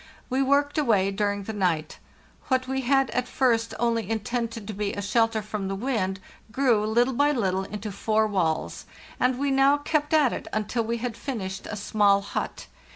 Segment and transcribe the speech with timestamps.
[0.31, 1.99] We worked away during the night.
[2.47, 6.19] What we had at first only intended to be a shelter from the wind
[6.51, 8.85] grew, little by little, into four walls;
[9.19, 12.65] and we now kept at it until we had finished a small hut.